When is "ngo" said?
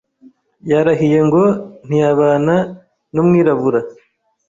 1.27-1.43